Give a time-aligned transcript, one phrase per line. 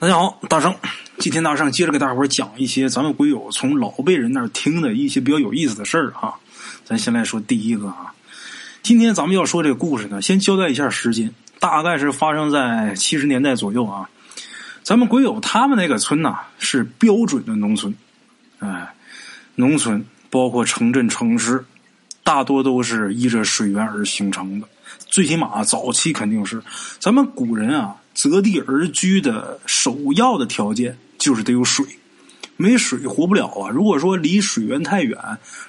[0.00, 0.74] 大家好，大圣，
[1.18, 6.34] 今天大圣接着给大伙讲一些咱们鬼友从老辈人那儿听的一些比较有意思的事儿哈。
[6.86, 8.14] 咱先来说第一个啊，
[8.82, 14.08] 今天咱们要说这个故事呢，先交代一下时间，大概是发生在七十年代左右啊。
[14.82, 17.94] 咱们鬼友他们那个村呐，是标准的农村，
[18.60, 18.94] 哎，
[19.54, 21.62] 农村包括城镇城市，
[22.24, 24.66] 大多都是依着水源而形成的。
[25.10, 26.62] 最起码早期肯定是，
[26.98, 27.96] 咱们古人啊。
[28.14, 31.86] 择地而居的首要的条件就是得有水，
[32.56, 33.70] 没水活不了啊！
[33.70, 35.18] 如果说离水源太远，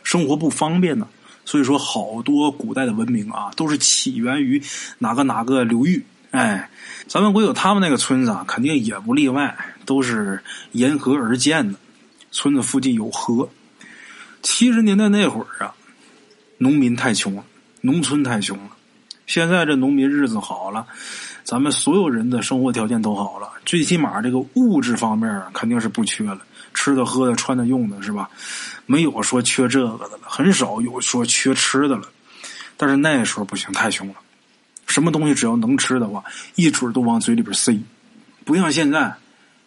[0.04, 1.08] 生活不方便呢。
[1.44, 4.62] 所以说，好多古代的文明啊，都是起源于
[5.00, 6.06] 哪个哪个流域。
[6.30, 6.70] 哎，
[7.08, 10.42] 咱们国有他们那个村子啊，肯定也不例外，都是
[10.74, 11.78] 沿河而建的。
[12.32, 13.50] 村子附近有河。
[14.42, 15.74] 七十年代那会儿啊，
[16.58, 17.44] 农民太穷了，
[17.82, 18.70] 农村太穷了。
[19.28, 20.86] 现在这农民日子好了。
[21.44, 26.40] 咱们所有人的生活条件都好了，最起码这个物质方面肯定是不缺了，
[26.74, 28.30] 吃的、喝的、穿的、用的，是吧？
[28.86, 32.04] 没有说缺这个的了，很少有说缺吃的了。
[32.78, 34.14] 但是那时候不行，太穷了，
[34.86, 36.24] 什么东西只要能吃的话，
[36.56, 37.78] 一准都往嘴里边塞。
[38.46, 39.16] 不像现在，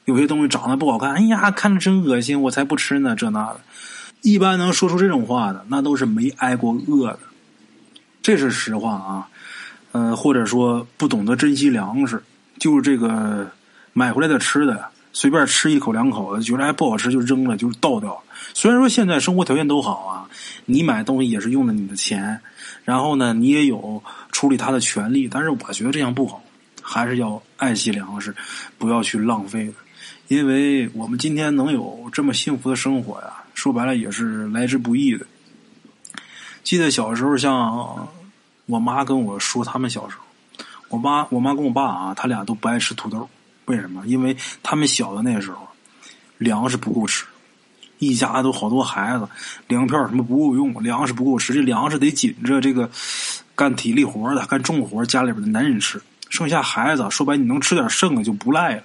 [0.05, 3.61] 有些东西长得不好看，哎呀，看着真恶心，我才不吃呢，这那的。
[4.22, 7.20] 一般能说出这种话的，那都是没挨过饿的，
[8.22, 9.28] 这是实话啊。
[9.96, 12.20] 嗯，或者说不懂得珍惜粮食，
[12.58, 13.48] 就是这个
[13.92, 18.20] 买回来的吃的，随便吃一口两口的，觉得还不好吃就扔了，就倒掉。
[18.54, 20.26] 虽然说现在生活条件都好啊，
[20.64, 22.40] 你买东西也是用的你的钱，
[22.84, 26.42] 然后呢，你也有处理它的权利，但是我觉得这样不好，
[26.82, 28.34] 还是要爱惜粮食，
[28.76, 29.72] 不要去浪费。
[30.26, 35.24] 因为我们今天能有这么幸福的生活呀，说白了也是来之不易的。
[36.64, 38.08] 记得小时候像。
[38.66, 43.28] 我妈跟我说，他们小时候，我妈我妈跟我爸啊，他俩都不爱吃土豆，
[43.66, 44.02] 为什么？
[44.06, 45.68] 因为他们小的那时候，
[46.38, 47.24] 粮食不够吃，
[47.98, 49.28] 一家都好多孩子，
[49.68, 52.90] 粮票什么不够用，粮食不够吃，这粮食得紧着这个
[53.55, 56.00] 干体力活的、干重活家里边的男人吃，
[56.30, 58.83] 剩下孩子说白，你能吃点剩的就不赖了。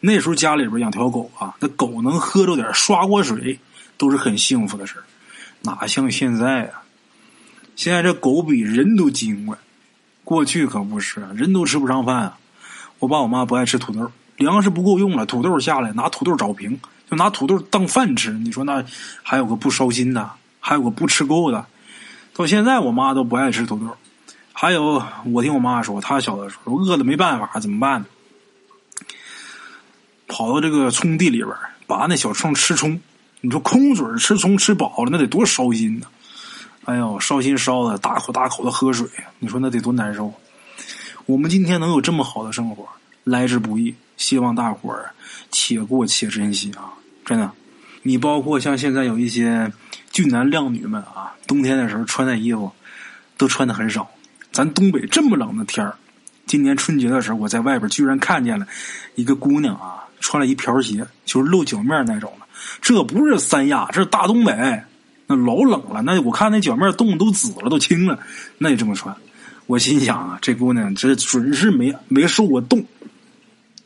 [0.00, 3.58] 那时候家里边养条狗啊，那狗能喝着点刷锅水，
[3.96, 4.96] 都是很幸福的事
[5.62, 6.83] 哪像现在啊？
[7.76, 9.56] 现在这狗比人都精快，
[10.22, 12.38] 过去可不是，人都吃不上饭啊！
[13.00, 16.78] 我爸我妈不爱吃土豆，粮食不够用了，土豆下来拿土豆找平，
[17.10, 18.30] 就拿土豆当饭吃。
[18.30, 18.84] 你说那
[19.22, 20.30] 还有个不烧心的，
[20.60, 21.66] 还有个不吃够的。
[22.32, 23.96] 到现在我妈都不爱吃土豆。
[24.52, 28.06] 还有我听我妈说，她小的时候饿的没办法，怎么办呢？
[30.28, 31.50] 跑到这个葱地里边
[31.86, 32.98] 拔那小葱吃葱。
[33.40, 36.06] 你说空嘴吃葱吃饱了，那得多烧心呢！
[36.84, 39.08] 哎呦，烧心烧的，大口大口的喝水，
[39.38, 40.32] 你说那得多难受？
[41.24, 42.86] 我们今天能有这么好的生活，
[43.24, 45.10] 来之不易，希望大伙儿
[45.50, 46.92] 且过且珍惜啊！
[47.24, 47.50] 真的，
[48.02, 49.72] 你包括像现在有一些
[50.12, 52.70] 俊男靓女们啊，冬天的时候穿的衣服
[53.38, 54.06] 都穿的很少。
[54.52, 55.96] 咱东北这么冷的天儿，
[56.46, 58.66] 今年春节的时候，我在外边居然看见了
[59.14, 62.46] 一个姑娘啊，穿了一瓢鞋，就是露脚面那种的。
[62.82, 64.82] 这不是三亚，这是大东北。
[65.26, 68.18] 那老冷了，那我看那脚面冻都紫了，都青了，
[68.58, 69.14] 那也这么穿？
[69.66, 72.84] 我心想啊，这姑娘这准是没没受过冻，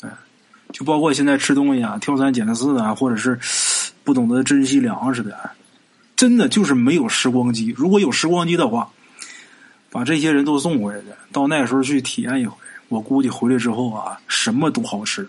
[0.00, 0.10] 哎，
[0.72, 3.38] 就包括现在吃东西啊，挑三拣四啊，或者是
[4.03, 5.50] 不懂得珍惜粮食的，
[6.16, 7.72] 真的就是没有时光机。
[7.76, 8.91] 如果有时光机的话，
[9.88, 12.56] 把这些人都送回去，到那时候去体验一回，
[12.88, 15.28] 我估计回来之后啊，什么都好吃。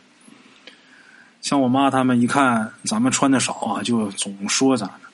[1.41, 5.08] 像我妈他们一看咱们穿的少啊，就总说咱们。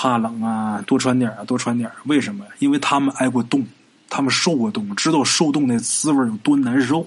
[0.00, 2.44] 怕冷啊，多穿点啊，多穿点为什么？
[2.60, 3.66] 因为他们挨过冻，
[4.08, 7.04] 他们受过冻，知道受冻那滋味有多难受，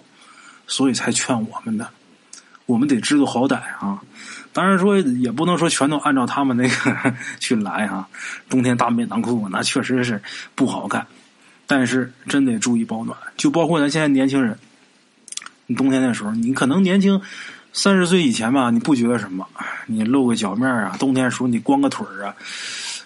[0.68, 1.88] 所以才劝我们的。
[2.66, 4.02] 我们得知道好歹啊！
[4.52, 8.06] 当然说也不能说全都按照他们那个 去来啊。
[8.50, 10.22] 冬天大棉裆裤那确实是
[10.54, 11.08] 不好看，
[11.66, 13.18] 但是真得注意保暖。
[13.38, 14.60] 就包括咱现在年轻人，
[15.66, 17.22] 你冬天的时候，你可能年轻
[17.74, 19.48] 三十岁以前吧，你不觉得什么？
[19.88, 22.36] 你露个脚面啊，冬天时候你光个腿啊。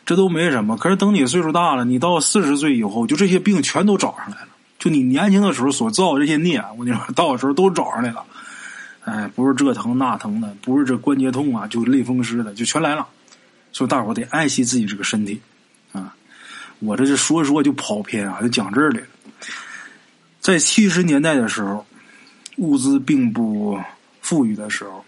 [0.05, 4.47] 这都没什么，可是等你岁数大了，你到四十岁以后，就这些病全都找上来了。
[4.77, 8.23] 就你年轻的时候所造的这些孽，我跟你说，到时候都找上来了。
[9.03, 13.07] 哎，不是这疼那疼的，不是这关节痛啊，就类风湿的，就全来了。
[13.71, 15.41] 所以大伙得爱惜自己这个身体
[15.91, 16.13] 啊！
[16.79, 19.07] 我这是说说就跑偏啊，就讲这儿来了。
[20.39, 21.85] 在七十年代的时候，
[22.57, 23.79] 物资并不
[24.25, 25.05] 富裕的时候，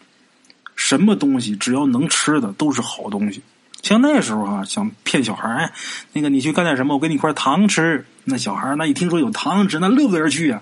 [0.75, 3.41] 什么东西只要能吃的都是好东西。
[3.81, 5.71] 像那时候啊，想骗小孩儿，
[6.13, 8.05] 那个你去干点什么，我给你块糖吃。
[8.25, 10.61] 那小孩那一听说有糖吃，那乐不得去啊。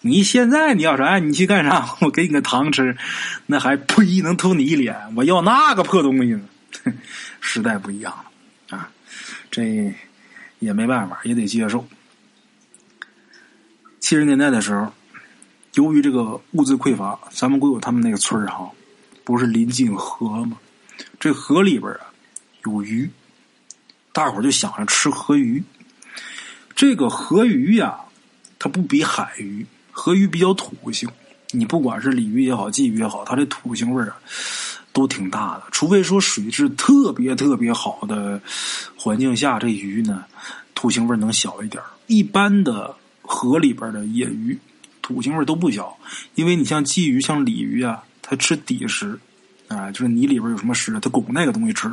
[0.00, 1.96] 你现在你要说，哎，你去干啥？
[2.00, 2.96] 我给你个糖吃，
[3.44, 4.96] 那还呸，能吐你一脸。
[5.14, 6.40] 我要那个破东西呢。
[7.42, 8.88] 时代不一样了啊，
[9.50, 9.94] 这
[10.58, 11.86] 也没办法，也得接受。
[13.98, 14.90] 七十年代的时候，
[15.74, 18.70] 由于这个物资匮乏，咱们国有他们那个村儿哈，
[19.24, 20.58] 不是临近河吗？
[21.18, 22.00] 这河里边啊
[22.64, 23.08] 有鱼，
[24.12, 25.62] 大伙儿就想着吃河鱼。
[26.74, 28.00] 这个河鱼呀，
[28.58, 31.08] 它不比海鱼，河鱼比较土性。
[31.52, 34.16] 你不管是鲤鱼也好，鲫鱼也好，它这土腥味儿啊
[34.92, 35.64] 都挺大的。
[35.70, 38.40] 除非说水质特别特别好的
[38.96, 40.24] 环境下，这鱼呢
[40.74, 44.58] 土腥味儿能小一点一般的河里边的野鱼
[45.10, 45.98] 土腥味都不小，
[46.36, 49.18] 因为你像鲫鱼、像鲤鱼啊，它吃底食，
[49.66, 51.90] 啊，就是泥里边有什么食，它拱那个东西吃，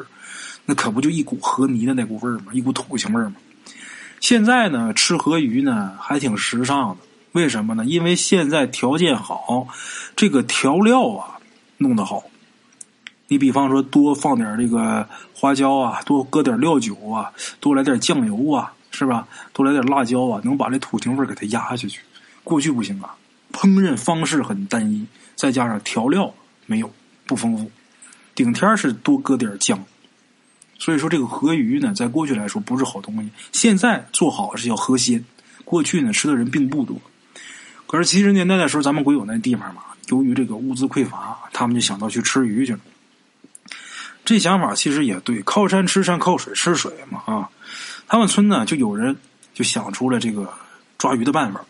[0.68, 2.54] 那可不就一股河泥的那股味儿吗？
[2.54, 3.38] 一股土腥味儿吗？
[4.20, 6.98] 现在呢，吃河鱼呢还挺时尚的。
[7.32, 7.84] 为什么呢？
[7.86, 9.68] 因为现在条件好，
[10.16, 11.40] 这个调料啊
[11.78, 12.24] 弄得好。
[13.28, 19.28] 你比方说，多放点这个花椒啊，多搁点料酒啊，多来点酱油啊，是吧？
[19.54, 22.00] 多来点辣椒啊，能把这土腥味给它压下去。
[22.48, 23.14] 过去不行啊，
[23.52, 25.06] 烹饪方式很单一，
[25.36, 26.34] 再加上调料
[26.66, 26.90] 没有
[27.26, 27.70] 不丰富，
[28.34, 29.84] 顶天是多搁点姜。
[30.80, 33.30] 所以说，这个河鱼呢，在过去来说不是好东西。
[33.52, 35.26] 现在做好是叫河鲜，
[35.66, 36.96] 过去呢吃的人并不多。
[37.86, 42.80] 可是七十年代的时候，咱们国有那地方嘛，由于这个物资匮乏，他们就想到去吃鱼去了。
[44.24, 47.50] 这想法其实也对，靠山吃山，靠水吃水嘛啊。
[48.08, 49.18] 他们村呢，就有人
[49.54, 50.54] 就想出了这个
[50.98, 51.66] 抓鱼的办法。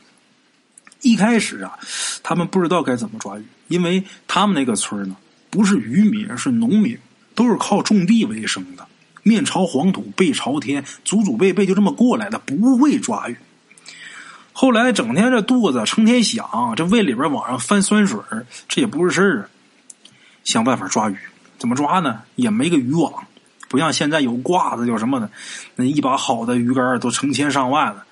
[1.02, 1.78] 一开始啊，
[2.24, 5.16] 他们不知道该怎么抓鱼，因为他们那个村呢，
[5.50, 6.98] 不是渔民，是农民，
[7.36, 8.86] 都是靠种地为生的，
[9.24, 13.38] 面朝黄土背朝天，祖祖辈辈就这么过来的，不会抓鱼。
[14.52, 18.20] 后来整天这肚子成天想，这胃里边往上翻酸水
[18.68, 19.46] 这也不是事儿啊。
[20.44, 21.18] 想办法抓鱼，
[21.60, 22.22] 怎么抓呢？
[22.36, 23.28] 也没个渔网，
[23.70, 25.30] 不像现在有挂子有什么的，
[25.76, 28.04] 那一把好的鱼竿都成千上万了。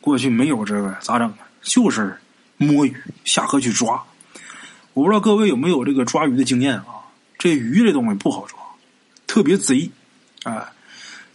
[0.00, 1.38] 过去没有这个，咋整啊？
[1.62, 2.18] 就是
[2.56, 4.02] 摸鱼下河去抓。
[4.92, 7.04] 我不知道各位有没有这个抓鱼的经验啊？
[7.38, 8.58] 这鱼这东西不好抓，
[9.26, 9.90] 特别贼。
[10.44, 10.66] 哎，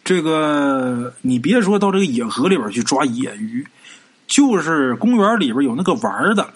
[0.03, 3.67] 这个你别说到这个野河里边去抓野鱼。
[4.27, 6.53] 就是公园里边有那个玩的，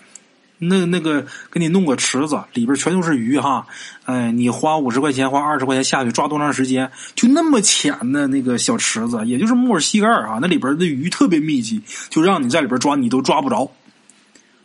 [0.60, 3.66] 那那个给你弄个池子，里边全都是鱼哈。
[4.06, 6.92] 哎，你花五十块钱，花二十块钱下去抓多长时间？
[7.16, 11.82] 就那么浅的那个小池子，也就是木膝盖啊，那里边的鱼特别密集，
[12.12, 13.72] 就让你在里边抓，你都抓不着。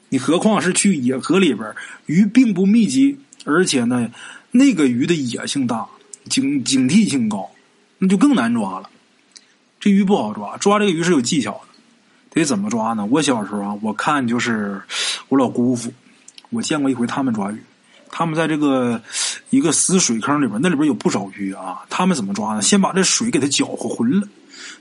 [0.09, 1.75] 你何况是去野河里边，
[2.07, 4.11] 鱼并不密集，而且呢，
[4.51, 5.87] 那个鱼的野性大，
[6.29, 7.51] 警警惕性高，
[7.99, 8.89] 那就更难抓了。
[9.81, 11.61] 这鱼不好抓，抓这个鱼是有技巧的。
[12.31, 13.07] 得怎么抓呢？
[13.07, 14.81] 我小时候啊，我看就是
[15.29, 15.93] 我老姑父，
[16.51, 17.57] 我见过一回他们抓鱼。
[18.11, 19.01] 他们在这个
[19.51, 21.85] 一个死水坑里边，那里边有不少鱼啊。
[21.91, 22.63] 他们怎么抓呢？
[22.63, 24.29] 先把这水给它搅和浑了，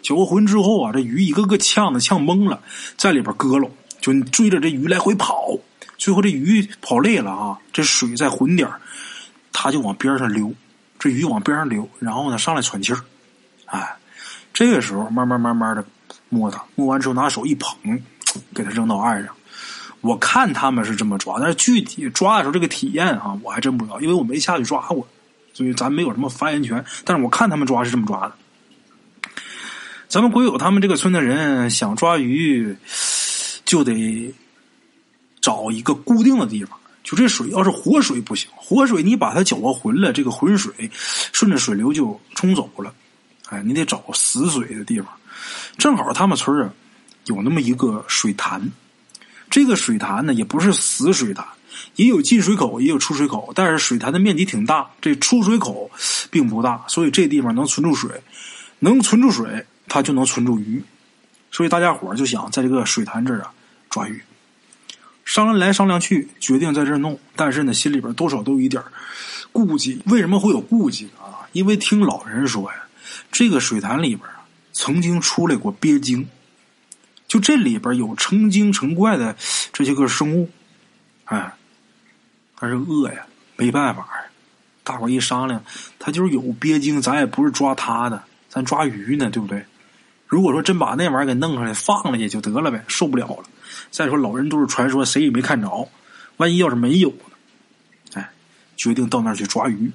[0.02, 2.62] 搅和浑之后啊，这鱼一个个呛的呛懵了，
[2.96, 3.70] 在里边搁了，
[4.02, 5.58] 就追着这鱼来回跑。
[5.98, 8.70] 最后这鱼跑累了啊，这水再浑点
[9.52, 10.54] 他就往边上溜。
[11.00, 13.00] 这鱼往边上溜，然后呢上来喘气儿。
[13.66, 13.96] 哎，
[14.54, 15.86] 这个时候慢慢慢慢的。
[16.30, 17.74] 摸它，摸完之后拿手一捧，
[18.54, 19.34] 给它扔到岸上。
[20.02, 25.08] 我看他们是这么抓，但是具体抓的时候这个体验啊，我还真不知道，因为我没下去抓过，
[25.54, 26.84] 所以咱没有什么发言权。
[27.06, 28.34] 但是我看他们抓是这么抓的。
[30.10, 32.76] 咱们鬼友他们这个村的人想抓鱼，
[33.68, 34.34] 就得
[35.40, 36.76] 找一个固定的地方。
[37.04, 40.74] 就这水要是活水不行，活水你把它搅和浑了，这个浑水
[41.32, 42.94] 顺着水流就冲走了。
[43.50, 45.08] 哎，你得找死水的地方。
[45.78, 46.74] 正好他们村啊，
[47.28, 48.62] 有那么一个水潭，
[49.50, 51.48] 这个水潭呢也不是死水潭，
[51.96, 55.90] 也有进水口，也有出水口，但是水潭的面积挺大，这出水口
[56.30, 58.12] 并不大，所以这地方能存住水，
[58.80, 60.84] 能存住水，它就能存住鱼，
[61.52, 63.54] 所以大家伙就想在这个水潭这儿啊
[63.98, 64.22] 抓鱼，
[65.26, 68.84] 商量来商量去，决定在这弄，但是呢心里边多少都有一点
[69.52, 70.00] 顾忌。
[70.06, 71.50] 为什么会有顾忌啊？
[71.52, 72.84] 因为听老人说呀，
[73.32, 74.30] 这个水潭里边。
[74.80, 76.30] 曾经出来过鳖精，
[77.28, 79.36] 就这里边有成精成怪的
[79.74, 80.52] 这些个生物，
[81.26, 81.52] 哎，
[82.60, 83.26] 但是饿呀，
[83.56, 84.26] 没办法呀。
[84.84, 85.64] 大伙一商量，
[85.98, 89.66] 他就是有鳖精，咱也不是抓他的，咱抓鱼呢，对不对？
[90.28, 93.44] 如果说真把那玩意儿给弄出来放了也就得了呗，受不了了。
[93.90, 95.88] 再说老人都是传说，谁也没看着，
[96.36, 98.16] 万一要是没有呢？
[98.16, 98.30] 哎，
[98.76, 99.90] 决定到那儿去抓鱼。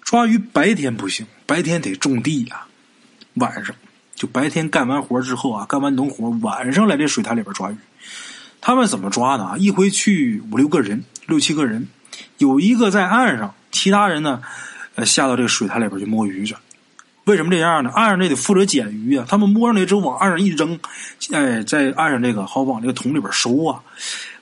[0.00, 2.64] 抓鱼白天不行，白天得种地呀。
[3.34, 3.74] 晚上
[4.14, 7.76] 就白天干完活之后啊，干完农活，晚上来这水潭里边抓鱼。
[8.60, 9.56] 他们怎么抓的啊？
[9.58, 11.88] 一回去五六个人，六七个人，
[12.38, 14.40] 有一个在岸上，其他人呢，
[14.94, 16.54] 呃，下到这个水潭里边去摸鱼去。
[17.24, 17.90] 为什么这样呢？
[17.94, 20.78] 岸上这得负责捡鱼啊，他们摸上来之后往岸上一扔，
[21.32, 23.82] 哎，在岸上这个好往这个桶里边收啊。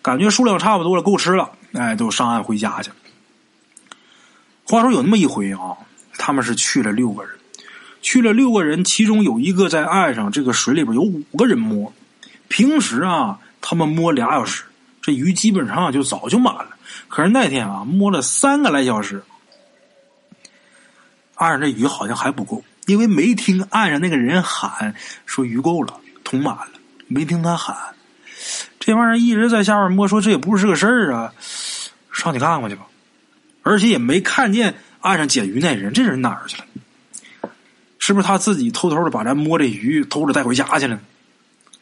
[0.03, 2.91] 感觉数量差不多了，够吃了，哎，都上岸回家去。
[4.65, 5.77] 话说有那么一回啊，
[6.19, 7.33] 他们是去了六个人，
[8.01, 11.93] 去了六个人，其中有一个在岸上，这个水里边有五个人摸。
[12.49, 14.65] 平时啊，他们摸俩小时，
[15.01, 16.71] 这鱼基本上就早就满了。
[17.07, 19.23] 可是那天啊，摸了三个来小时，
[21.37, 22.62] 岸上这鱼好像还不够。
[22.87, 26.73] 因为没听岸上那个人喊说鱼够了，桶满了，
[27.07, 27.77] 没听他喊，
[28.81, 31.33] 这玩意儿一直在下面摸，说这也不是个事儿啊，
[32.12, 32.83] 上去看看去吧。
[33.62, 36.65] 而且也没看见岸上捡鱼那人，这人哪儿去了？
[38.01, 40.99] 是不是他自己偷偷的把咱摸这鱼偷着带回家去了？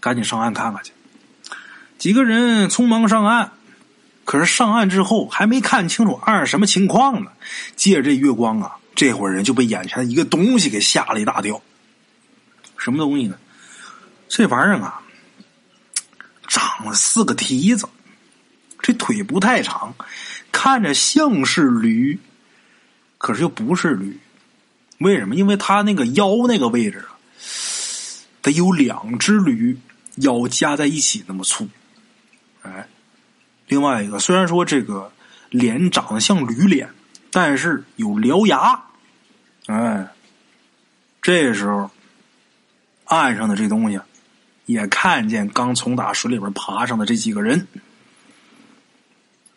[0.01, 0.93] 赶紧上岸看看去。
[1.97, 3.53] 几个人匆忙上岸，
[4.27, 7.31] 可是上岸之后还没看清楚岸上什么情况呢，
[7.75, 8.77] 借着这月光啊。
[8.95, 11.63] 这伙人就被眼前一个东西给吓了一大跳。
[12.77, 13.37] 什么东西呢？
[14.29, 15.03] 这玩意儿啊，
[16.47, 17.89] 长了四个蹄子，
[18.81, 19.95] 这腿不太长，
[20.53, 22.19] 看着像是驴，
[23.19, 24.19] 可是又不是驴。
[24.99, 25.35] 为什么？
[25.35, 27.17] 因为它那个腰那个位置啊，
[28.41, 29.79] 得有两只驴
[30.17, 31.69] 腰加在一起那么粗。
[32.63, 32.87] 哎，
[33.67, 35.13] 另外一个，虽然说这个
[35.51, 36.91] 脸长得像驴脸，
[37.31, 38.83] 但是有獠牙。
[39.67, 40.09] 哎，
[41.23, 41.91] 这时候，
[43.05, 44.01] 岸上的这东西
[44.67, 47.67] 也看见刚从打水里边爬上的这几个人，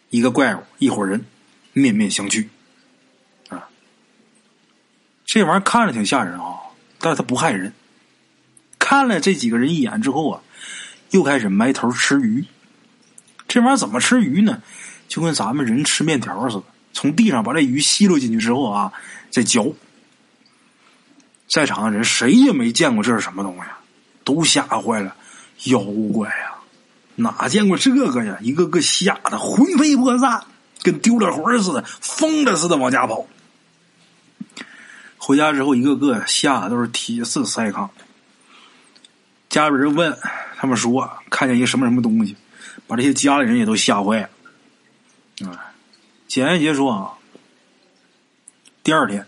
[0.09, 1.25] 一个怪物，一伙人，
[1.73, 2.47] 面面相觑。
[3.49, 3.67] 啊，
[5.25, 6.59] 这玩意儿看着挺吓人啊，
[6.99, 7.73] 但是他不害人。
[8.77, 10.41] 看了这几个人一眼之后啊，
[11.11, 12.45] 又开始埋头吃鱼。
[13.47, 14.61] 这玩意儿怎么吃鱼呢？
[15.07, 16.63] 就跟咱们人吃面条似的，
[16.93, 18.93] 从地上把这鱼吸溜进去之后啊，
[19.29, 19.75] 再嚼。
[21.47, 23.61] 在场的人谁也没见过这是什么东西，
[24.23, 25.15] 都吓坏了。
[25.65, 25.79] 妖
[26.13, 26.55] 怪呀，
[27.15, 28.37] 哪见过这个呀？
[28.41, 30.43] 一个个吓得魂飞魄散，
[30.81, 33.25] 跟丢了魂似的，疯了似的往家跑。
[35.17, 37.89] 回家之后，一个个吓得都是体似筛糠。
[39.47, 40.17] 家里人问
[40.57, 42.35] 他们说，看见一个什么什么东西，
[42.87, 45.49] 把这些家里人也都吓坏了。
[45.49, 45.72] 啊，
[46.33, 47.13] 简爱杰说啊，
[48.81, 49.23] 第二天，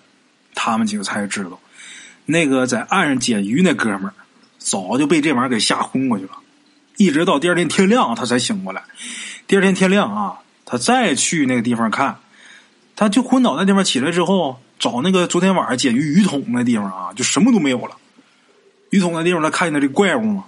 [0.55, 1.59] 他们几个才知道。
[2.25, 4.13] 那个在岸上捡鱼那哥们儿，
[4.57, 6.31] 早就被这玩意儿给吓昏过去了，
[6.97, 8.81] 一直到第二天天亮他才醒过来。
[9.45, 12.17] 第二天天亮啊，他再去那个地方看，
[12.95, 17.95] 他就昏倒那地方起来之后，找那个昨天晚上捡鱼鱼桶那地方啊，就什么都没有了。
[18.89, 20.45] 鱼桶那地方他看见那这怪物吗？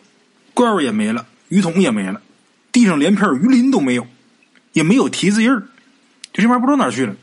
[0.55, 2.19] 怪物也没了，鱼桶也没了，
[2.71, 4.07] 地上连片鱼鳞都没有，
[4.73, 5.61] 也没有蹄子印儿，
[6.37, 7.15] 就这玩意不知道哪去了。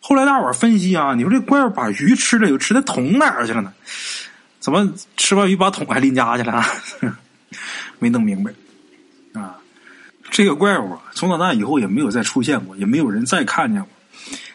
[0.00, 3.72] 后来大伙儿分析啊，你说这怪物把鱼吃了，又吃的桶哪儿去了呢？
[4.60, 6.64] 怎么吃完鱼把桶还拎家去了？
[7.98, 8.52] 没弄明白
[9.34, 9.58] 啊！
[10.30, 13.90] 这个怪物啊从到那以后也没有再出现过，也没有人再看见过。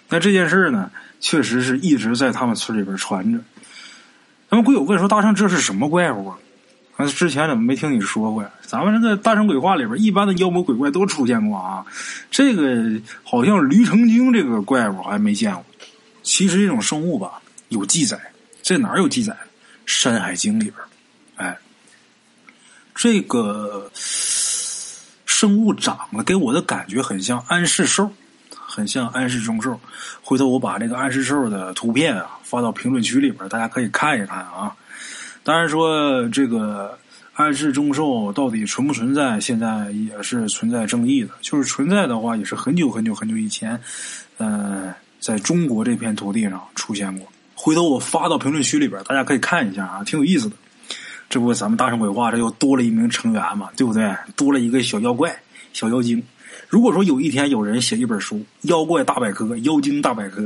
[0.10, 3.40] 那这件事呢，确实是一直在他们村里边传着。
[4.50, 6.38] 他们鬼友问说：“大圣，这是什么怪物啊？”
[7.08, 8.50] 之前怎么没听你说过呀？
[8.62, 11.86] 咱们这个大圣鬼话里边，一般的妖魔鬼怪都出现过啊。
[12.30, 15.66] 这个好像驴成精这个怪物还没见过。
[16.24, 18.20] 其实这种生物吧，有记载，
[18.62, 19.34] 这哪有记载？
[19.86, 20.76] 《山海经》里边。
[21.36, 21.58] 哎，
[22.94, 28.12] 这个生物长得给我的感觉很像安氏兽，
[28.52, 29.80] 很像安氏中兽。
[30.22, 34.76] 回头我把这个安氏兽的图片啊发到评论区里边，大家可以看一看啊。
[35.44, 36.98] 当然说这个
[37.34, 41.30] 安氏中兽到底存不存在，现在也是存在争议的。
[41.42, 43.80] 就是存在的话，也是很久很久很久以前，
[44.38, 47.28] 呃，在中国这片土地上出现过。
[47.56, 50.56] 回头我发到评论区里边，大家可以看一下啊，挺有意思的。
[51.30, 54.14] 这不，咱们大圣鬼话这又多了一名成员嘛，对不对？
[54.36, 55.36] 多了一个小妖怪、
[55.74, 56.22] 小妖精。
[56.68, 60.42] 如果说有一天有人写一本书《妖怪大百科》《妖精大百科》，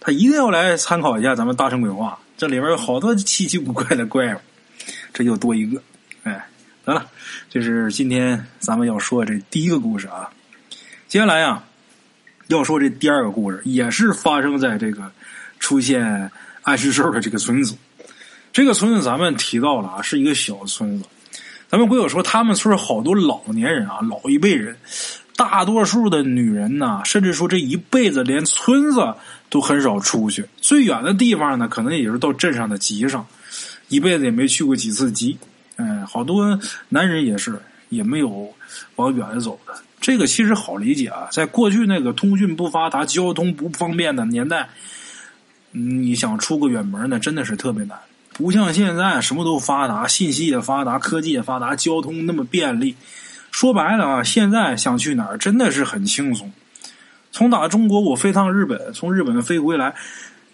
[0.00, 2.18] 他一定要来参考一下咱们大圣鬼话。
[2.40, 4.38] 这里边有好多奇奇怪怪的怪物，
[5.12, 5.82] 这又多一个。
[6.22, 6.48] 哎，
[6.86, 7.06] 得了，
[7.50, 10.30] 这是今天咱们要说这第一个故事啊。
[11.06, 11.62] 接下来啊，
[12.46, 15.12] 要说这第二个故事，也是发生在这个
[15.58, 16.30] 出现
[16.62, 17.76] 暗尸兽的这个村子。
[18.54, 21.04] 这个村子咱们提到了啊，是一个小村子。
[21.68, 24.74] 咱们鬼友说，他们村好多老年人啊，老一辈人
[25.36, 29.14] 大多数的女人呢，甚至说这一辈子连村子
[29.50, 33.26] 都很少出去，最远的地方呢，可能也是到镇上的集上，
[33.88, 35.36] 一辈子也没去过几次集。
[35.76, 38.54] 嗯，好多男人也是，也没有
[38.96, 39.74] 往远了走的。
[40.00, 44.68] 这个其实好理解啊，在过去那个通讯不发达、交通不方便的年代，
[45.72, 47.98] 你想出个远门呢，真的是特别难。
[48.32, 52.94] 不像现在什么都发达，信息也发达，科技也发达，交通那么便利。
[53.50, 56.50] 说白了啊，现在想去哪儿真的是很轻松。
[57.32, 59.94] 从打中国我飞趟日本，从日本飞回来，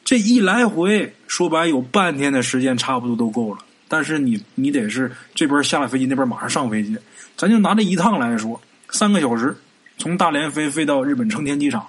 [0.04, 3.60] 这一来回说白有半天的时间差不多都够了。
[3.88, 6.96] 但是你你得是这边下了飞机，那边马上上飞机。
[7.36, 9.56] 咱就拿这一趟来说，三个小时
[9.98, 11.86] 从大连飞飞到日本成田机场。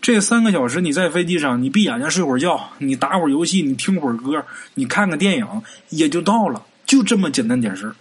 [0.00, 5.46] 这三个小时，你在飞机上，你闭眼睛睡会儿觉，你打会儿游戏，你听会儿歌，你看个电影，
[5.88, 7.94] 也就到了，就这么简单点事儿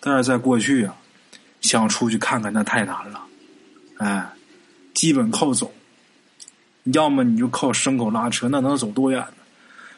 [0.00, 0.94] 但是在过去啊，
[1.60, 3.20] 想出去看看那太难了，
[3.98, 4.28] 哎，
[4.98, 5.72] 基本靠走，
[6.92, 9.44] 要么你就靠牲口拉车，那能走多远呢？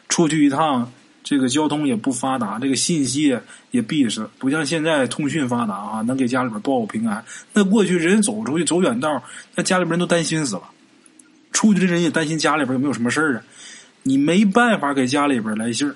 [0.07, 0.93] 出去一趟，
[1.23, 3.35] 这个交通也不发达，这个信息
[3.71, 7.25] 也闭塞，不像现在通讯发达啊，能给家里边报个平安。
[7.51, 9.23] 那过去人走出去走远道，
[9.55, 10.69] 那家里边人都担心死了。
[11.51, 13.43] 出去的人也担心家里边有没有什么事儿啊，
[14.03, 15.95] 你没办法给家里边来信儿。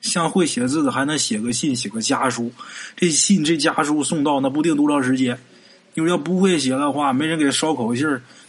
[0.00, 2.50] 像会写字的还能写个信，写个家书。
[2.96, 5.38] 这信这家书送到那不定多长时间。
[5.96, 8.06] 因为要不会写的话，没人给捎口信，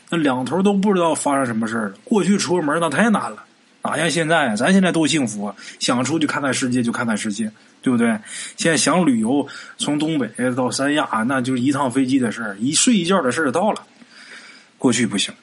[0.10, 1.94] 那两头都不知道发生什么事了。
[2.04, 3.42] 过去出门那太难了，
[3.82, 4.54] 哪像现在？
[4.58, 5.56] 咱现在多幸福啊！
[5.80, 7.50] 想出去看看世界就看看世界，
[7.82, 8.08] 对不对？
[8.58, 13.82] 现在想旅游，从东北到三亚，那就是一趟飞机的事儿，一睡一觉的事儿到了。
[14.78, 15.34] 过去不行，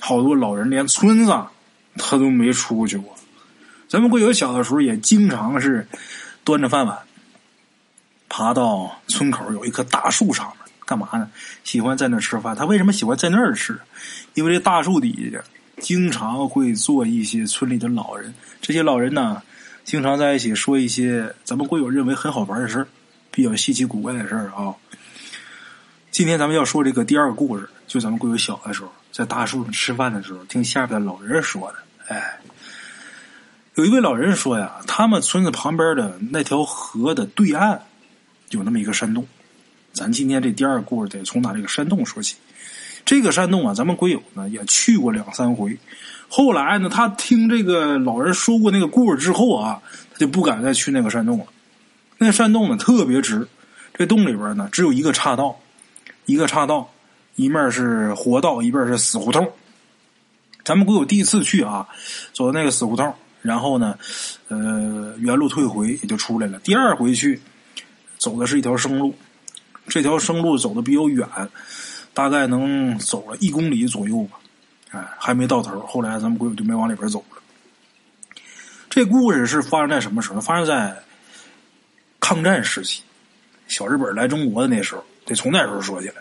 [0.00, 1.32] 好多老人连村子
[1.98, 3.14] 他都没出去过。
[3.88, 5.86] 咱们贵友小的时候也经常是
[6.44, 6.98] 端着饭碗，
[8.30, 10.50] 爬到村口有一棵大树上，
[10.92, 11.30] 干嘛呢？
[11.64, 12.54] 喜欢在那吃饭。
[12.54, 13.80] 他为什么喜欢在那儿吃？
[14.34, 15.42] 因为这大树底下
[15.80, 19.40] 经常会坐一些村里的老人，这些老人呢，
[19.84, 22.86] 经常在一起说一些咱们贵友认为很好玩的事儿，
[23.30, 24.74] 比较稀奇古怪的事儿啊。
[26.10, 31.78] 今天咱们要说这个第二个故事，就咱们贵友小的时候，在大树上吃饭的时候，听下边的老人说的。
[32.08, 32.38] 哎，
[33.76, 37.80] 有一位老人说呀，他们村子旁边的那条河的对岸，
[38.50, 39.26] 有那么一个山洞。
[39.92, 42.36] 咱今天这第二个故事得从哪这个山洞说起。
[43.04, 45.76] 这个山洞啊，咱们鬼友呢也去过两三回。
[46.28, 51.46] 后来呢，他听这个老人说过那个故事之后啊，他就不敢再去那个山洞了。
[52.18, 53.46] 那山洞呢特别直，
[53.94, 55.58] 这洞里边呢只有一个岔道。
[56.24, 56.88] 一个岔道，
[57.34, 59.50] 一面是活道，一面是死胡同。
[60.64, 61.88] 咱们鬼友第一次去啊，
[62.32, 63.98] 走的那个死胡同，然后呢，
[64.46, 66.60] 呃，原路退回也就出来了。
[66.60, 67.40] 第二回去，
[68.18, 69.12] 走的是一条生路，
[69.88, 71.28] 这条生路走的比较远，
[72.14, 74.38] 大概能走了一公里左右吧，
[74.90, 75.78] 哎，还没到头。
[75.86, 77.36] 后来咱们鬼友就没往里边走了。
[78.88, 80.40] 这故事是发生在什么时候？
[80.40, 80.96] 发生在
[82.20, 83.02] 抗战时期，
[83.66, 85.04] 小日本来中国的那时候。
[85.24, 86.14] 得从那时候说起来，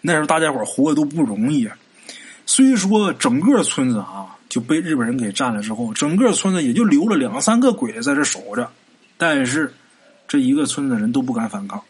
[0.00, 1.76] 那时候大家伙活的都不容易啊。
[2.46, 8.70] 虽说整个村子啊就被日本人给占了之后，整个村子也就留了两三个鬼子在这守着，
[9.16, 9.74] 但是
[10.28, 11.82] 这一个村子的人都不敢反抗。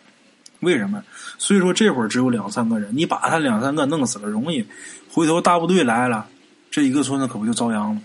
[0.64, 1.02] 为什么？
[1.38, 4.64] 所以说这会儿只有两三个人，你把他两三个弄死了容易，
[5.12, 6.26] 回头大部队来了，
[6.70, 8.00] 这一个村子可不就遭殃了？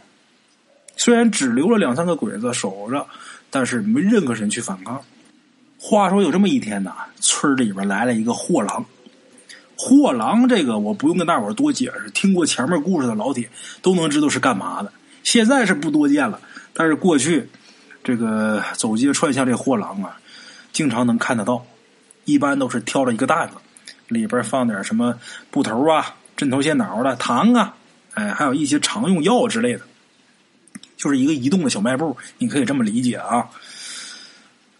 [0.97, 3.07] 虽然只留了两三个鬼子守着，
[3.49, 5.01] 但是没任何人去反抗。
[5.79, 8.85] 话说有这么一天呐，村里边来了一个货郎。
[9.77, 13.49] 货郎这个我不用跟大伙多解释，听过前面故事的老铁
[13.81, 14.91] 都能知道是干嘛的。
[15.23, 16.41] 现在是不多见了，
[16.73, 17.47] 但是过去
[18.03, 20.17] 这个走街串巷这货郎啊，
[20.73, 21.65] 经常能看得到。
[22.31, 23.55] 一般都是挑了一个担子，
[24.07, 25.17] 里边放点什么
[25.49, 27.73] 布头啊、针头线脑的糖啊，
[28.13, 29.81] 哎，还有一些常用药之类的，
[30.97, 33.49] 就是一个移动的小卖部，你可以这么理解啊。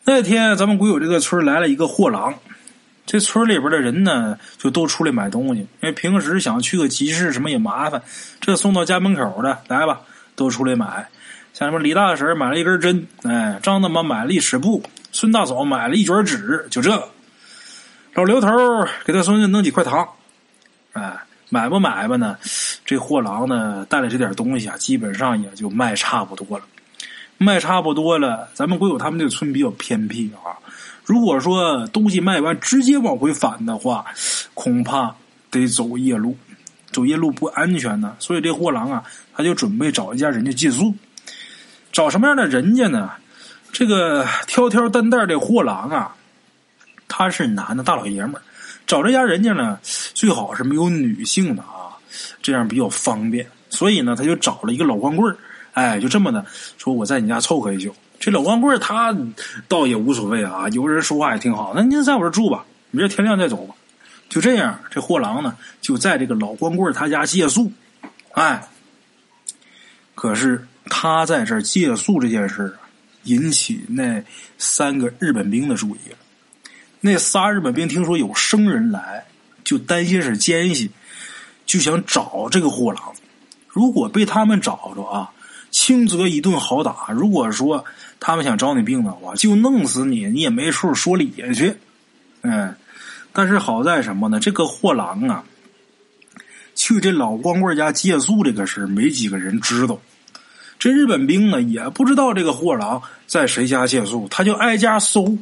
[0.06, 2.34] 那天咱们古有这个村来了一个货郎，
[3.06, 8.02] 这村里边的人呢就都出来买东西，因为平时想去个集市什么也麻烦，
[8.42, 10.02] 这送到家门口的来吧，
[10.36, 11.08] 都出来买。
[11.54, 14.82] 像什么李大婶买了一根针，哎，张大妈买了一尺布，
[15.12, 17.10] 孙大嫂买了一卷纸，就这个。
[18.20, 18.50] 老刘头
[19.06, 20.06] 给他孙子弄几块糖，
[20.92, 22.38] 哎，买不买吧呢？
[22.84, 26.66] 这货郎呢带了这点东西啊，基本上也就卖差不多了。
[27.38, 30.60] 卖差不多了，咱们国有他们这个村比较偏僻啊。
[31.06, 34.06] 如果说东西卖完直接往回返的话，
[34.54, 35.16] 恐怕
[35.50, 36.36] 得走夜路，
[36.92, 38.18] 走夜路不安全呢。
[38.20, 39.02] 所以这货郎啊，
[39.34, 40.94] 他就准备找一家人家借宿。
[41.94, 43.12] 找什么样的人家呢？
[43.72, 46.14] 这个挑挑担担的货郎啊，
[47.20, 48.42] 他是男的大老爷们儿，
[48.88, 51.92] 找这家人家呢，最好是没有女性的啊，
[52.42, 53.46] 这样比较方便。
[53.70, 55.36] 所以呢，他就找了一个老光棍
[55.74, 56.46] 哎，就这么的
[56.78, 57.94] 说，我在你家凑合一宿。
[58.22, 59.14] 这老光棍他
[59.68, 61.74] 倒也无所谓啊，有人说话也挺好。
[61.76, 63.76] 那您在我这住吧，明儿天亮再走吧。
[64.30, 67.70] 就这样，这货郎呢就在这个老光棍他家借宿。
[68.32, 68.66] 哎，
[70.16, 72.74] 可是他在这借宿这件事
[73.24, 74.24] 引起那
[74.58, 76.16] 三个日本兵的注意了。
[77.02, 79.24] 那仨日本兵听说有生人来，
[79.64, 80.92] 就担心是奸细，
[81.66, 83.02] 就想找这个货郎。
[83.70, 85.32] 如果被他们找着啊，
[85.72, 87.86] 轻则一顿好打；如果说
[88.20, 91.74] 他们想找你病的话，就弄死你，你也没处说理去。
[92.42, 92.76] 嗯，
[93.32, 94.40] 但是好在什么呢？
[94.40, 95.46] 这个货郎啊，
[96.76, 99.98] 去这老光棍家借宿这个事没几个人知道。
[100.78, 105.38] 这日本兵呢，也不知道这个货郎在谁家借宿，他就挨家搜。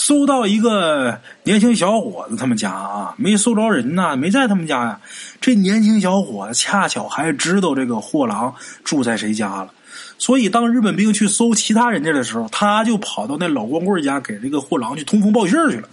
[0.00, 5.00] 搜到一个年轻小伙子，他们家啊没搜着人呐，没在他们家呀。
[5.40, 9.68] 这年轻小伙子恰巧还知道这个货郎住在谁家了，
[10.16, 15.88] 所以当日本兵去搜其他人家的时候，他就跑到那老光棍家给这个货郎去通风报信去了。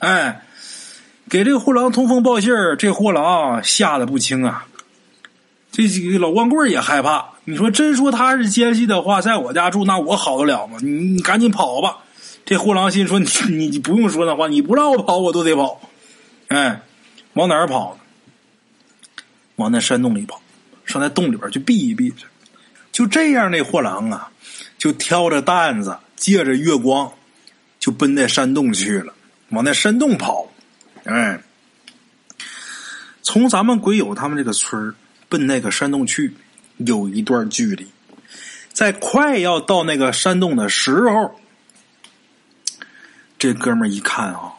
[0.00, 0.42] 哎，
[1.30, 4.66] 给这个货郎通风报信这货郎吓得不轻啊。
[5.70, 7.24] 这几个老光棍也害怕。
[7.44, 10.78] 你说真说他是奸细的话，在我家住，那我好得了吗？
[10.82, 11.98] 你你赶紧跑吧。
[12.44, 15.80] 这货郎心说：“你 你不用说那话，你不让我跑，我都得跑。
[16.48, 16.82] 哎，
[17.32, 17.98] 往哪儿跑？
[19.56, 20.42] 往那山洞里跑，
[20.84, 22.26] 上那洞里边去避一避去。
[22.92, 24.30] 就这样，那货郎啊，
[24.76, 27.10] 就挑着担子，借着月光，
[27.80, 29.14] 就奔那山洞去了。
[29.48, 30.46] 往那山洞跑。
[31.04, 31.40] 哎，
[33.22, 34.94] 从咱们鬼友他们这个村
[35.30, 36.34] 奔那个山洞去，
[36.76, 37.86] 有一段距离。
[38.72, 41.34] 在快要到那个山洞的时候。”
[43.44, 44.54] 这哥们儿一看啊，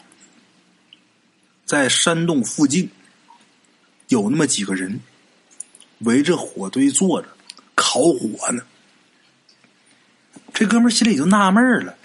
[1.65, 2.87] 在山洞附近
[4.09, 5.01] 有那么几个人
[6.01, 7.27] 围着火堆坐着
[7.73, 8.61] 烤火呢。
[10.53, 11.97] 这哥们儿心里就纳闷了：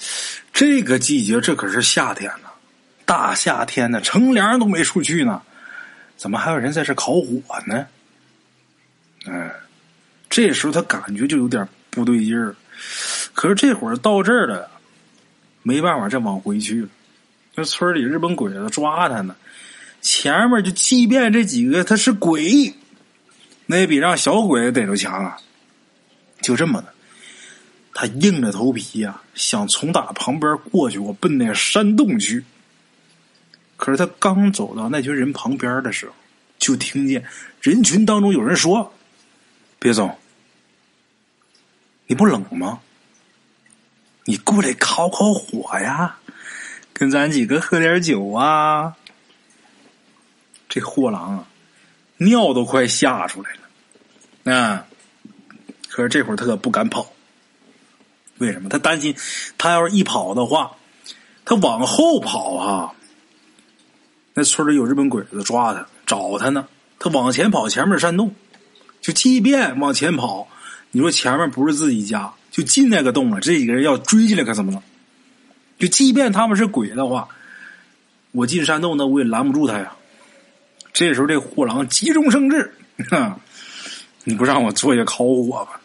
[0.54, 2.48] 这个季节，这可是夏天呢，
[3.04, 5.42] 大夏天的，乘凉都没处去呢，
[6.16, 7.86] 怎么还有人在这烤火呢？
[9.26, 9.50] 嗯，
[10.30, 12.56] 这时候他感觉就有点不对劲儿。
[13.34, 14.79] 可是这会儿到这儿了。
[15.62, 16.88] 没办法，再往回去了。
[17.54, 19.34] 那村里日本鬼子抓他呢，
[20.00, 22.74] 前面就即便这几个他是鬼，
[23.66, 25.36] 那也比让小鬼逮着强啊。
[26.40, 26.94] 就这么的，
[27.92, 32.44] 他硬着头皮呀，想从打旁边过去，我奔那山洞去。
[33.76, 36.14] 可是他刚走到那群人旁边的时候，
[36.58, 37.24] 就听见
[37.60, 38.92] 人群当中有人说
[39.78, 40.18] ：“别走，
[42.06, 42.80] 你不冷吗？”
[44.30, 46.16] 你过来烤烤火呀，
[46.92, 48.94] 跟咱几个喝点酒啊！
[50.68, 51.48] 这货郎啊，
[52.18, 53.50] 尿都快吓出来
[54.44, 54.86] 了啊！
[55.88, 57.12] 可是这会儿他可不敢跑，
[58.38, 58.68] 为什么？
[58.68, 59.16] 他担心，
[59.58, 60.76] 他要是一跑的话，
[61.44, 62.92] 他往后跑啊，
[64.34, 66.68] 那村里有日本鬼子抓他，找他呢。
[67.00, 68.32] 他往前跑，前面山洞，
[69.00, 70.46] 就即便往前跑，
[70.92, 72.32] 你说前面不是自己家。
[72.60, 74.82] 就进那个洞了，这几个人要追进来可怎么了？
[75.78, 77.26] 就即便他们是鬼的话，
[78.32, 79.96] 我进山洞那我也拦不住他呀。
[80.92, 82.74] 这时候这货郎急中生智，
[84.24, 85.80] 你不让我坐下烤火吧？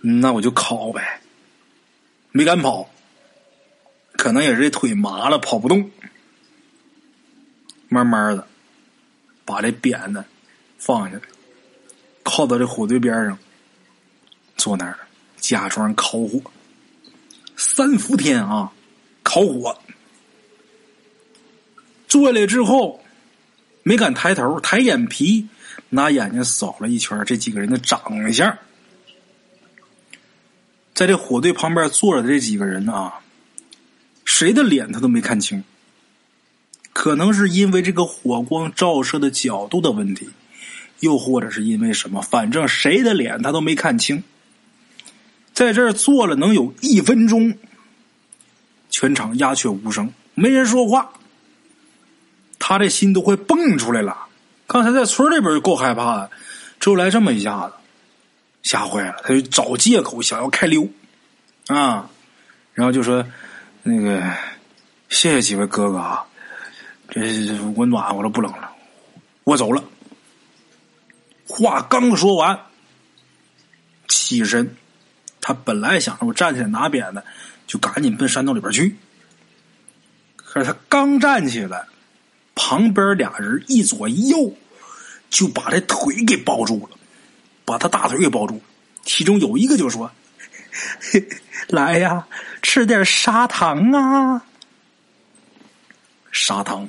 [0.00, 1.20] 那我就烤呗。
[2.32, 2.88] 没敢跑，
[4.12, 5.90] 可能也是腿麻了，跑不动。
[7.88, 8.46] 慢慢的
[9.44, 10.24] 把这扁担
[10.78, 11.22] 放下来，
[12.22, 13.38] 靠到这火堆边上，
[14.56, 14.98] 坐那儿。
[15.40, 16.40] 假装烤火，
[17.56, 18.72] 三伏天啊，
[19.22, 19.78] 烤火。
[22.06, 23.02] 坐下来之后，
[23.82, 25.46] 没敢抬头，抬眼皮，
[25.90, 28.56] 拿眼睛扫了一圈这几个人的长相。
[30.94, 33.20] 在这火堆旁边坐着的这几个人啊，
[34.24, 35.62] 谁的脸他都没看清。
[36.92, 40.28] 可能是因为这个火光照射的角度的问题，
[41.00, 44.24] 又或者是因为什么，反正谁的脸他都没看清。
[45.58, 47.58] 在这儿坐了能有一分钟，
[48.90, 51.10] 全场鸦雀无声，没人说话。
[52.60, 54.28] 他这心都快蹦出来了。
[54.68, 56.30] 刚才在村里边就够害怕的，
[56.78, 57.74] 之后来这么一下子，
[58.62, 59.16] 吓坏了。
[59.24, 60.88] 他就找借口想要开溜
[61.66, 62.08] 啊，
[62.72, 63.26] 然后就说
[63.82, 64.32] ：“那个，
[65.08, 66.24] 谢谢几位哥哥啊，
[67.10, 67.20] 这
[67.74, 68.70] 我暖和了，不冷了，
[69.42, 69.82] 我走了。”
[71.48, 72.60] 话刚说完，
[74.06, 74.76] 起身。
[75.48, 77.22] 他本来想着我站起来拿扁子，
[77.66, 78.94] 就赶紧奔山洞里边去。
[80.36, 81.86] 可是他刚站起来，
[82.54, 84.54] 旁边俩人一左一右
[85.30, 86.98] 就把这腿给抱住了，
[87.64, 88.60] 把他大腿给抱住。
[89.04, 90.12] 其中有一个就说
[91.68, 92.28] ：“来呀，
[92.60, 94.44] 吃点砂糖啊！”
[96.30, 96.86] 砂糖。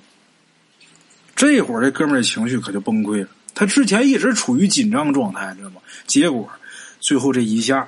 [1.34, 3.30] 这会儿这哥们儿情绪可就崩溃了。
[3.56, 5.80] 他之前一直处于紧张状态，知道吗？
[6.06, 6.52] 结果
[7.00, 7.88] 最后这一下，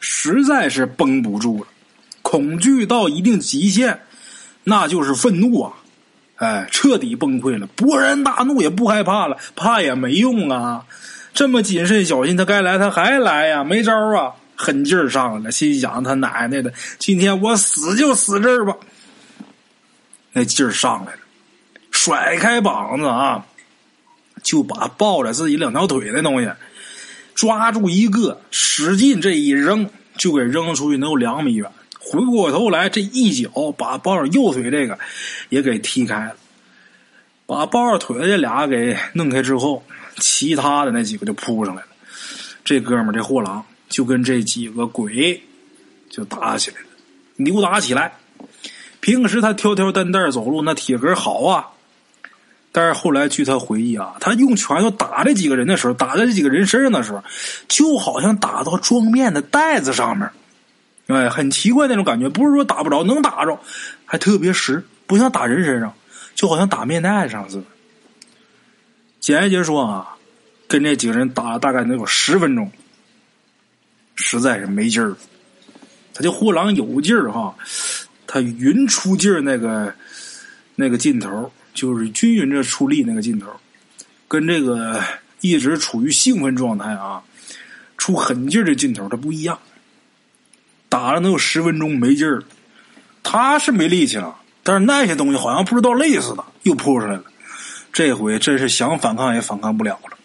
[0.00, 1.68] 实在是绷不住了，
[2.22, 4.00] 恐惧到一定极限，
[4.64, 5.72] 那就是愤怒啊！
[6.36, 10.84] 哎，彻底崩溃了，勃然大怒，也不害怕了，怕也没用啊！
[11.34, 14.32] 这么谨慎小心，他该来他还来呀，没招啊！
[14.54, 18.76] 狠劲儿上来了，心想他奶奶的，今天我死就死这儿吧！
[20.32, 21.18] 那劲儿上来了。
[21.90, 23.44] 甩开膀子啊，
[24.42, 26.48] 就把抱着自己两条腿的东西
[27.38, 31.70] 抓住一个，使劲这一扔，就给扔出去能有两米远。
[32.00, 34.98] 回过头来，这一脚把抱着右腿这个
[35.48, 36.34] 也给踢开了。
[37.46, 39.84] 把抱着腿这俩给弄开之后，
[40.16, 41.88] 其他的那几个就扑上来了。
[42.64, 45.40] 这哥们儿这货郎就跟这几个鬼
[46.10, 46.86] 就打起来了，
[47.36, 48.14] 扭打起来。
[48.98, 51.68] 平时他挑挑担担走路，那体格好啊。
[52.70, 57.24] 但是后来，据他回忆啊，他用拳头打这几个人的时候，打在这几个人身上的时候，
[57.66, 60.30] 就好像打到装面的袋子上面，
[61.06, 62.28] 哎，很奇怪那种感觉。
[62.28, 63.58] 不是说打不着，能打着，
[64.04, 65.92] 还特别实，不像打人身上，
[66.34, 67.64] 就好像打面袋上似的。
[69.18, 70.16] 简爱杰说啊，
[70.68, 72.70] 跟这几个人打了大概能有十分钟，
[74.14, 75.16] 实在是没劲儿。
[76.12, 77.54] 他就货郎有劲儿哈，
[78.26, 79.92] 他匀出劲儿那个
[80.74, 81.50] 那个劲头。
[81.78, 83.46] 就是均匀着出力那个劲头，
[84.26, 85.00] 跟这个
[85.40, 87.22] 一直处于兴奋状态啊，
[87.96, 89.56] 出狠劲的劲头它不一样。
[90.88, 92.42] 打了能有十分钟没劲儿，
[93.22, 97.22] 他是没力气了，但是那些东西好像不知道累似的又扑出来了。
[97.92, 100.18] 这回真是想反抗也反抗不了了。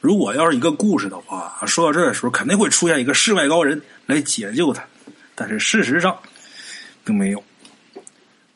[0.00, 4.84] 如果要是一个故事的话，说到这的时候肯定会出现一个世外高人来解救他，
[5.34, 6.16] 但是事实上
[7.04, 7.42] 并没有。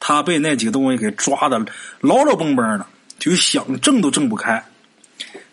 [0.00, 1.64] 他被那几个东西给抓的
[2.00, 2.86] 牢牢绷绷的，
[3.18, 4.64] 就想挣都挣不开。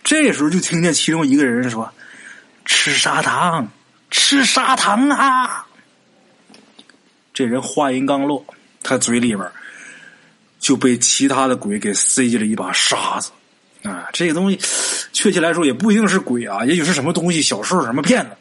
[0.03, 1.91] 这时候就听见其中一个人说
[2.65, 3.69] ：“吃砂糖，
[4.09, 5.67] 吃砂糖啊！”
[7.33, 8.43] 这人话音刚落，
[8.81, 9.45] 他嘴里边
[10.59, 13.31] 就被其他的鬼给塞进了一把沙子。
[13.83, 14.59] 啊，这个东西，
[15.13, 18.31] 确切来说也不一定是鬼啊，也许是什么东西，小时候什么骗子，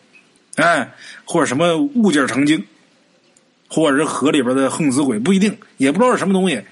[0.63, 0.89] 哎，
[1.25, 2.65] 或者什么物件成精。
[3.69, 6.63] 或者是河里边的横死鬼不一定，也不知道是什么东西，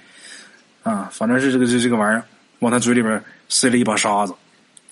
[0.83, 2.25] 啊，反正是这个这这个玩意儿，
[2.61, 4.35] 往他嘴里边塞了一把沙子。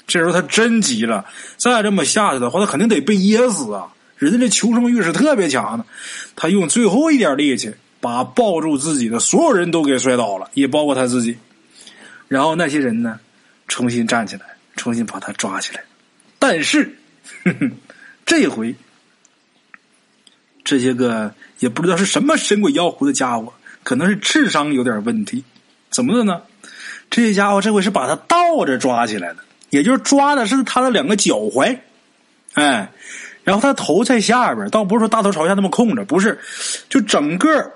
[0.06, 1.24] 这时候他真急了，
[1.56, 3.86] 再这么下去的话，他肯定得被噎死啊！
[4.16, 5.84] 人家这求生欲是特别强的，
[6.34, 11.36] 他用最后一点力气把抱住自己的所有人都给摔倒了，也包括他自己。
[12.28, 13.18] 然后那些人呢，
[13.68, 14.42] 重新站起来，
[14.76, 15.82] 重新把他抓起来。
[16.38, 16.96] 但是，
[17.44, 17.72] 哼 哼
[18.26, 18.74] 这回。
[20.64, 25.44] 这些个也不知道是什么神鬼妖狐的家伙，可能是智商有点问题。
[25.90, 26.42] 怎么的呢？
[27.10, 31.78] 这些家伙这回是把他倒着抓起来了，也就是抓的是他的两个脚踝，
[32.54, 32.90] 哎，
[33.44, 36.40] 然后他头在下边，倒不是说大头朝下那么空着，不是，
[36.88, 37.72] 就整个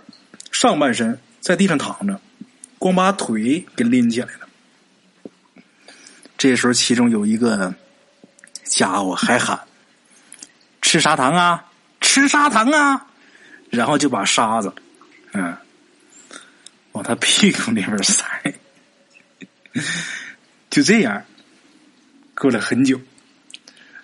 [0.52, 2.18] 上半身在地上躺着，
[2.78, 4.48] 光把腿给拎起来了。
[6.38, 7.74] 这时候，其中有一个
[8.64, 9.60] 家伙还喊
[10.80, 11.64] ：“吃砂糖啊！”
[12.16, 13.08] 吃砂糖啊，
[13.68, 14.72] 然后就把沙子，
[15.34, 15.54] 嗯，
[16.92, 18.24] 往他屁股里边塞，
[20.70, 21.22] 就这样
[22.34, 22.98] 过了很久。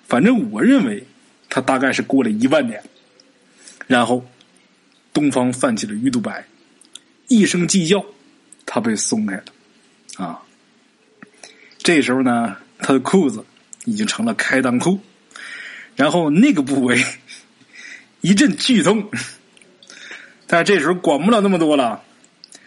[0.06, 1.06] 反正我认为
[1.48, 2.84] 他大概是过了一万年，
[3.86, 4.22] 然后
[5.14, 6.46] 东方泛起了鱼肚白，
[7.28, 8.04] 一声鸡叫，
[8.66, 9.44] 他被松开了
[10.18, 10.38] 啊。
[11.78, 13.42] 这时候呢，他的裤子
[13.86, 15.00] 已经成了开裆裤，
[15.96, 17.02] 然后那个部位。
[18.22, 19.10] 一阵剧痛，
[20.48, 22.02] 但这时候管不了那么多了，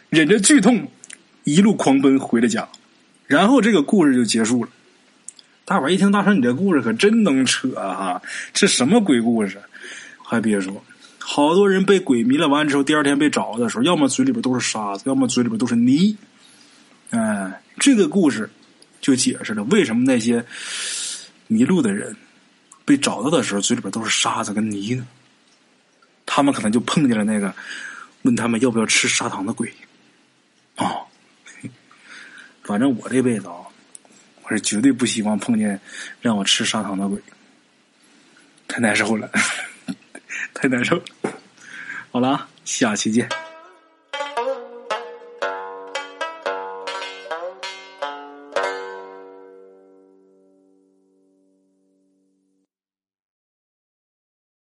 [0.10, 0.88] 忍着剧痛，
[1.44, 2.68] 一路狂奔回了家，
[3.26, 4.70] 然后这个故事就结束了。
[5.64, 8.22] 大伙一听大成，你这故事可真能扯啊！
[8.54, 9.60] 这什么鬼故事？
[10.22, 10.84] 还别说，
[11.18, 16.16] 好多人被鬼迷了，完之后第二天被找的时候，要么嘴里边都是沙子，要么嘴里边都是泥。
[17.12, 18.50] 哎，这个故事
[19.02, 20.46] 就解释了为什么那些
[21.48, 22.16] 迷路的人
[22.84, 25.08] 被找到的时候，嘴里边都是沙子跟泥呢？
[26.26, 27.54] 他们可能就碰见了那个
[28.24, 29.72] 问他们要不要吃砂糖的鬼，
[30.78, 31.06] 哦，
[32.64, 33.56] 反正我这辈子啊，
[34.44, 35.80] 我是绝对不希望碰见
[36.22, 37.22] 让我吃砂糖的鬼，
[38.68, 39.30] 太难受了，
[40.54, 41.02] 太难受。
[42.12, 43.30] 好了，下期见。